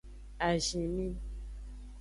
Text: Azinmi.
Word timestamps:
Azinmi. 0.47 1.07